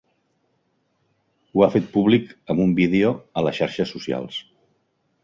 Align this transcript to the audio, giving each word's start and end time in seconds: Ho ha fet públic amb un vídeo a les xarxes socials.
Ho 1.53 1.63
ha 1.65 1.69
fet 1.75 1.91
públic 1.97 2.31
amb 2.53 2.63
un 2.65 2.73
vídeo 2.79 3.13
a 3.41 3.45
les 3.49 3.61
xarxes 3.61 3.93
socials. 3.97 4.39